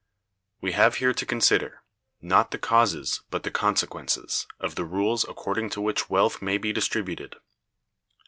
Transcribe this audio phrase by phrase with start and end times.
[0.61, 1.83] We have here to consider,
[2.23, 6.73] not the causes, but the consequences, of the rules according to which wealth may be
[6.73, 7.35] distributed.